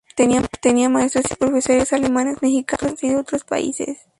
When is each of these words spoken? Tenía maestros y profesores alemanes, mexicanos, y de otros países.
Tenía 0.61 0.89
maestros 0.89 1.25
y 1.31 1.35
profesores 1.35 1.93
alemanes, 1.93 2.41
mexicanos, 2.41 3.03
y 3.03 3.09
de 3.09 3.17
otros 3.17 3.43
países. 3.43 3.99